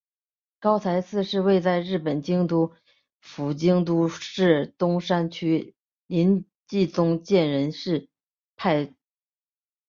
[0.59, 2.73] 高台寺是位在日本京都
[3.19, 5.75] 府京都市东山区的
[6.07, 8.09] 临济宗建仁寺
[8.55, 8.97] 派寺院。